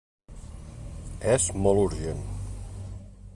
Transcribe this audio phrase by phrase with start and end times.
[1.33, 2.25] És molt urgent.